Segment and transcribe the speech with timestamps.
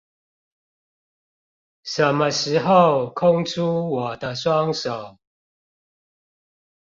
[1.83, 5.19] 什麼時候空出我的雙手